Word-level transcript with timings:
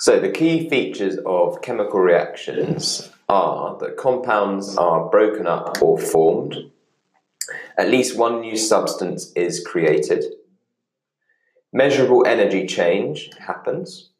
So, 0.00 0.20
the 0.20 0.30
key 0.30 0.70
features 0.70 1.18
of 1.26 1.60
chemical 1.60 1.98
reactions 1.98 3.10
are 3.28 3.76
that 3.78 3.96
compounds 3.96 4.76
are 4.76 5.10
broken 5.10 5.48
up 5.48 5.82
or 5.82 5.98
formed, 5.98 6.70
at 7.76 7.90
least 7.90 8.16
one 8.16 8.40
new 8.40 8.56
substance 8.56 9.32
is 9.32 9.64
created, 9.66 10.24
measurable 11.72 12.24
energy 12.26 12.64
change 12.64 13.30
happens, 13.40 14.10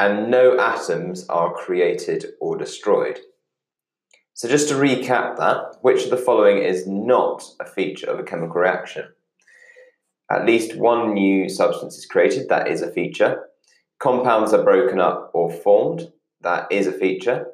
and 0.00 0.32
no 0.32 0.58
atoms 0.58 1.28
are 1.28 1.54
created 1.54 2.32
or 2.40 2.56
destroyed. 2.56 3.20
So, 4.34 4.48
just 4.48 4.68
to 4.68 4.74
recap 4.74 5.36
that, 5.36 5.76
which 5.82 6.02
of 6.04 6.10
the 6.10 6.16
following 6.16 6.58
is 6.58 6.88
not 6.88 7.44
a 7.60 7.66
feature 7.66 8.10
of 8.10 8.18
a 8.18 8.24
chemical 8.24 8.60
reaction? 8.60 9.06
At 10.28 10.44
least 10.44 10.76
one 10.76 11.14
new 11.14 11.48
substance 11.48 11.96
is 11.96 12.06
created, 12.06 12.48
that 12.48 12.66
is 12.66 12.82
a 12.82 12.90
feature. 12.90 13.47
Compounds 13.98 14.52
are 14.52 14.62
broken 14.62 15.00
up 15.00 15.30
or 15.34 15.50
formed, 15.50 16.12
that 16.42 16.70
is 16.70 16.86
a 16.86 16.92
feature. 16.92 17.46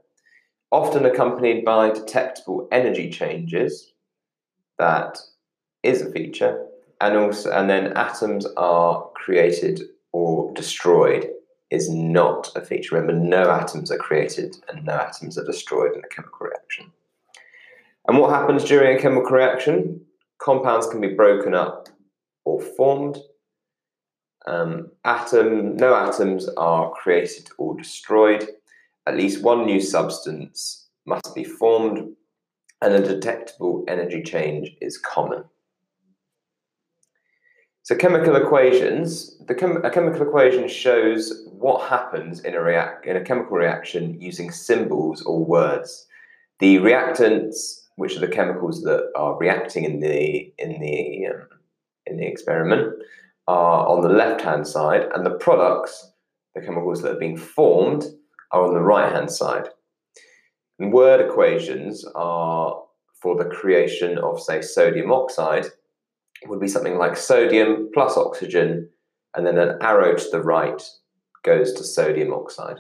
Often 0.71 1.07
accompanied 1.07 1.65
by 1.65 1.91
detectable 1.91 2.69
energy 2.71 3.11
changes, 3.11 3.93
that 4.79 5.19
is 5.83 6.03
a 6.03 6.11
feature. 6.11 6.67
And 7.01 7.17
also, 7.17 7.51
and 7.51 7.69
then 7.69 7.93
atoms 7.97 8.47
are 8.57 9.09
created 9.15 9.83
or 10.13 10.53
destroyed 10.55 11.29
is 11.71 11.91
not 11.91 12.51
a 12.55 12.61
feature. 12.61 12.97
Remember, 12.97 13.25
no 13.25 13.51
atoms 13.51 13.91
are 13.91 13.99
created 13.99 14.57
and 14.69 14.85
no 14.85 14.93
atoms 14.93 15.39
are 15.39 15.45
destroyed 15.45 15.95
in 15.95 16.03
a 16.05 16.09
chemical 16.09 16.47
reaction. 16.47 16.93
And 18.07 18.19
what 18.19 18.31
happens 18.31 18.65
during 18.65 18.97
a 18.97 19.01
chemical 19.01 19.31
reaction? 19.31 20.01
Compounds 20.39 20.87
can 20.87 21.01
be 21.01 21.15
broken 21.15 21.55
up 21.55 21.89
or 22.45 22.61
formed. 22.61 23.19
Um, 24.47 24.91
atom, 25.05 25.77
no 25.77 25.95
atoms 25.95 26.49
are 26.57 26.93
created 26.93 27.49
or 27.59 27.77
destroyed. 27.77 28.47
At 29.07 29.17
least 29.17 29.43
one 29.43 29.65
new 29.67 29.81
substance 29.81 30.87
must 31.07 31.35
be 31.35 31.45
formed, 31.45 32.15
and 32.83 32.95
a 32.95 33.03
detectable 33.03 33.85
energy 33.89 34.23
change 34.23 34.77
is 34.81 34.99
common. 34.99 35.45
So 37.85 37.95
chemical 37.95 38.37
equations, 38.37 39.39
the 39.47 39.55
chem- 39.55 39.85
a 39.85 39.91
chemical 39.91 40.23
equation 40.23 40.69
shows 40.69 41.47
what 41.51 41.87
happens 41.87 42.41
in 42.41 42.55
a, 42.55 42.99
in 43.05 43.17
a 43.17 43.23
chemical 43.23 43.59
reaction 43.59 44.19
using 44.19 44.51
symbols 44.51 45.21
or 45.23 45.45
words. 45.45 46.07
The 46.61 46.77
reactants, 46.77 47.83
which 47.97 48.17
are 48.17 48.21
the 48.21 48.29
chemicals 48.29 48.83
that 48.85 49.11
are 49.15 49.37
reacting 49.37 49.85
in 49.85 50.01
the 50.01 50.51
in 50.59 50.81
the 50.81 51.27
um, 51.27 51.49
in 52.07 52.17
the 52.17 52.27
experiment, 52.27 52.95
are 53.47 53.87
on 53.87 54.01
the 54.01 54.09
left 54.09 54.41
hand 54.41 54.67
side, 54.67 55.09
and 55.15 55.25
the 55.25 55.39
products, 55.39 56.13
the 56.55 56.61
chemicals 56.61 57.03
that 57.03 57.13
are 57.13 57.19
being 57.19 57.37
formed, 57.37 58.05
are 58.53 58.65
on 58.65 58.75
the 58.75 58.81
right 58.81 59.13
hand 59.13 59.31
side. 59.31 59.69
And 60.79 60.93
word 60.93 61.21
equations 61.21 62.05
are 62.15 62.83
for 63.21 63.37
the 63.37 63.45
creation 63.45 64.19
of, 64.19 64.41
say, 64.41 64.61
sodium 64.61 65.13
oxide 65.13 65.67
would 66.47 66.61
be 66.61 66.69
something 66.69 66.99
like 66.99 67.17
sodium 67.17 67.91
plus 67.95 68.17
oxygen, 68.17 68.89
and 69.35 69.47
then 69.47 69.59
an 69.59 69.79
arrow 69.81 70.15
to 70.15 70.31
the 70.31 70.43
right 70.43 70.83
goes 71.43 71.73
to 71.75 71.85
sodium 71.85 72.33
oxide. 72.33 72.77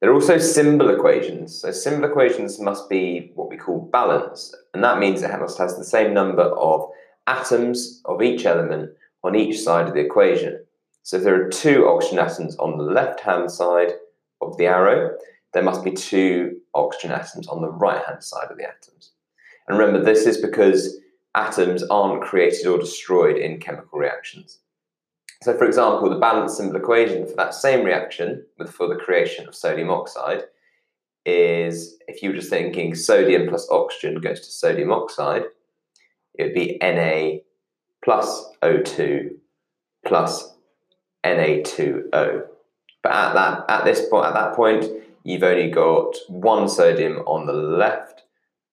There 0.00 0.10
are 0.10 0.14
also 0.14 0.36
symbol 0.38 0.90
equations. 0.90 1.60
So 1.60 1.70
symbol 1.70 2.08
equations 2.08 2.60
must 2.60 2.90
be 2.90 3.32
what 3.34 3.48
we 3.48 3.56
call 3.56 3.88
balanced, 3.92 4.56
and 4.74 4.84
that 4.84 4.98
means 4.98 5.22
it 5.22 5.40
must 5.40 5.58
have 5.58 5.70
the 5.70 5.84
same 5.84 6.12
number 6.12 6.42
of 6.42 6.90
atoms 7.26 8.00
of 8.04 8.22
each 8.22 8.46
element 8.46 8.90
on 9.22 9.34
each 9.34 9.60
side 9.60 9.88
of 9.88 9.94
the 9.94 10.00
equation. 10.00 10.64
So 11.02 11.16
if 11.16 11.24
there 11.24 11.44
are 11.44 11.48
two 11.48 11.86
oxygen 11.88 12.18
atoms 12.18 12.56
on 12.56 12.78
the 12.78 12.84
left-hand 12.84 13.50
side 13.50 13.92
of 14.40 14.56
the 14.56 14.66
arrow, 14.66 15.16
there 15.52 15.62
must 15.62 15.84
be 15.84 15.92
two 15.92 16.60
oxygen 16.74 17.12
atoms 17.12 17.46
on 17.48 17.62
the 17.62 17.70
right-hand 17.70 18.22
side 18.22 18.50
of 18.50 18.58
the 18.58 18.64
atoms. 18.64 19.12
And 19.68 19.78
remember, 19.78 20.02
this 20.02 20.26
is 20.26 20.38
because 20.38 20.98
atoms 21.34 21.82
aren't 21.84 22.22
created 22.22 22.66
or 22.66 22.78
destroyed 22.78 23.36
in 23.36 23.60
chemical 23.60 23.98
reactions. 23.98 24.58
So, 25.42 25.56
for 25.56 25.66
example, 25.66 26.08
the 26.08 26.16
balanced 26.16 26.56
symbol 26.56 26.76
equation 26.76 27.26
for 27.26 27.34
that 27.36 27.54
same 27.54 27.84
reaction 27.84 28.44
for 28.66 28.88
the 28.88 28.96
creation 28.96 29.46
of 29.46 29.54
sodium 29.54 29.90
oxide 29.90 30.44
is 31.26 31.98
if 32.08 32.22
you 32.22 32.30
were 32.30 32.36
just 32.36 32.50
thinking 32.50 32.94
sodium 32.94 33.48
plus 33.48 33.68
oxygen 33.70 34.20
goes 34.20 34.40
to 34.40 34.46
sodium 34.46 34.92
oxide, 34.92 35.44
it 36.34 36.44
would 36.44 36.54
be 36.54 36.78
Na 36.82 37.38
plus 38.04 38.50
O2 38.62 39.30
plus 40.06 40.54
Na2O. 41.24 42.42
But 43.02 43.12
at 43.12 43.34
that 43.34 43.64
at 43.68 43.84
this 43.84 44.08
point 44.08 44.26
at 44.26 44.34
that 44.34 44.54
point, 44.54 44.86
you've 45.24 45.42
only 45.42 45.70
got 45.70 46.14
one 46.28 46.68
sodium 46.68 47.18
on 47.26 47.46
the 47.46 47.52
left 47.52 48.22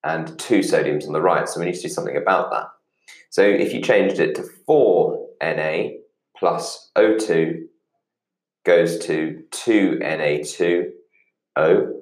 and 0.04 0.38
two 0.38 0.60
sodiums 0.60 1.06
on 1.06 1.12
the 1.12 1.20
right. 1.20 1.48
So 1.48 1.60
we 1.60 1.66
need 1.66 1.74
to 1.74 1.82
do 1.82 1.88
something 1.88 2.16
about 2.16 2.50
that. 2.50 2.66
So 3.30 3.42
if 3.42 3.72
you 3.72 3.80
changed 3.80 4.18
it 4.18 4.34
to 4.36 4.42
4 4.66 5.26
Na 5.42 5.88
plus 6.36 6.90
O2 6.96 7.62
goes 8.64 8.98
to 9.06 9.42
2 9.50 9.98
Na2O, 10.02 11.92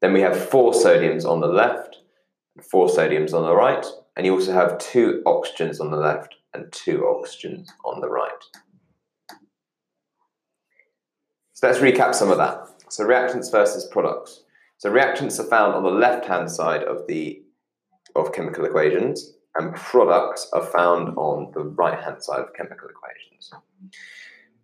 then 0.00 0.12
we 0.12 0.20
have 0.20 0.48
four 0.48 0.72
sodiums 0.72 1.24
on 1.24 1.40
the 1.40 1.48
left, 1.48 1.98
four 2.70 2.88
sodiums 2.88 3.32
on 3.32 3.42
the 3.44 3.54
right, 3.54 3.84
and 4.18 4.26
you 4.26 4.34
also 4.34 4.52
have 4.52 4.78
two 4.78 5.22
oxygens 5.24 5.80
on 5.80 5.92
the 5.92 5.96
left 5.96 6.34
and 6.52 6.70
two 6.72 6.98
oxygens 6.98 7.68
on 7.84 8.00
the 8.00 8.10
right. 8.10 8.30
So 11.52 11.68
let's 11.68 11.78
recap 11.78 12.14
some 12.14 12.30
of 12.30 12.36
that. 12.38 12.68
So 12.88 13.06
reactants 13.06 13.50
versus 13.52 13.86
products. 13.86 14.42
So 14.78 14.90
reactants 14.90 15.38
are 15.38 15.44
found 15.44 15.74
on 15.74 15.84
the 15.84 15.90
left-hand 15.90 16.50
side 16.50 16.82
of 16.82 17.06
the 17.06 17.42
of 18.16 18.32
chemical 18.32 18.64
equations, 18.64 19.34
and 19.54 19.74
products 19.76 20.48
are 20.52 20.64
found 20.64 21.16
on 21.16 21.52
the 21.52 21.62
right-hand 21.62 22.22
side 22.22 22.40
of 22.40 22.54
chemical 22.54 22.88
equations. 22.88 23.52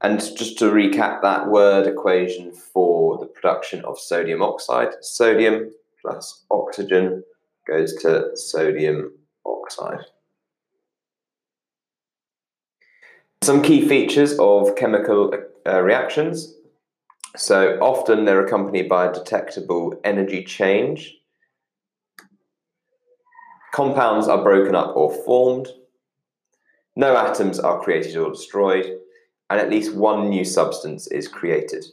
And 0.00 0.18
just 0.18 0.58
to 0.58 0.64
recap 0.64 1.22
that 1.22 1.48
word 1.48 1.86
equation 1.86 2.52
for 2.52 3.18
the 3.18 3.26
production 3.26 3.84
of 3.84 4.00
sodium 4.00 4.42
oxide, 4.42 4.94
sodium 5.02 5.70
plus 6.00 6.44
oxygen 6.50 7.22
goes 7.68 7.94
to 7.96 8.36
sodium 8.36 9.12
oxide. 9.64 10.04
Some 13.42 13.62
key 13.62 13.86
features 13.86 14.38
of 14.38 14.76
chemical 14.76 15.34
uh, 15.66 15.82
reactions. 15.82 16.54
So 17.36 17.78
often 17.80 18.24
they're 18.24 18.44
accompanied 18.44 18.88
by 18.88 19.06
a 19.06 19.12
detectable 19.12 19.98
energy 20.04 20.44
change. 20.44 21.16
Compounds 23.72 24.28
are 24.28 24.42
broken 24.42 24.74
up 24.74 24.96
or 24.96 25.12
formed. 25.24 25.68
No 26.96 27.16
atoms 27.16 27.58
are 27.58 27.80
created 27.80 28.16
or 28.16 28.30
destroyed. 28.30 28.98
And 29.50 29.60
at 29.60 29.70
least 29.70 29.94
one 29.94 30.30
new 30.30 30.44
substance 30.44 31.06
is 31.08 31.28
created. 31.28 31.84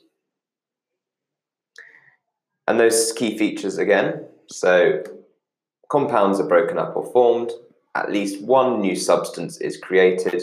And 2.67 2.79
those 2.79 3.11
key 3.13 3.37
features 3.37 3.77
again. 3.77 4.25
So 4.47 5.03
compounds 5.91 6.39
are 6.39 6.47
broken 6.47 6.77
up 6.77 6.95
or 6.95 7.11
formed. 7.11 7.51
At 7.95 8.11
least 8.11 8.41
one 8.41 8.79
new 8.79 8.95
substance 8.95 9.59
is 9.59 9.77
created. 9.77 10.41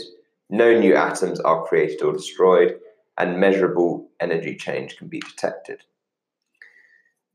No 0.51 0.79
new 0.79 0.95
atoms 0.95 1.41
are 1.41 1.65
created 1.65 2.03
or 2.03 2.13
destroyed 2.13 2.79
and 3.17 3.41
measurable 3.41 4.09
energy 4.21 4.55
change 4.55 4.99
can 4.99 5.09
be 5.09 5.21
detected. 5.21 5.83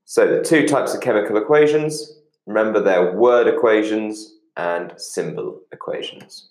So 0.06 0.28
the 0.28 0.44
two 0.44 0.68
types 0.68 0.94
of 0.94 1.02
chemical 1.02 1.38
equations, 1.38 2.20
remember 2.46 2.80
they're 2.80 3.14
word 3.14 3.48
equations 3.48 4.36
and 4.58 4.94
symbol 4.98 5.62
equations. 5.72 6.50